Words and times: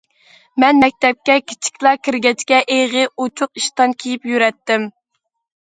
مەن 0.61 0.79
مەكتەپكە 0.83 1.35
كىچىكلا 1.51 1.91
كىرگەچكە، 2.07 2.63
ئېغى 2.77 3.05
ئوچۇق 3.11 3.63
ئىشتان 3.63 3.95
كىيىپ 4.05 4.27
يۈرەتتىم. 4.35 4.91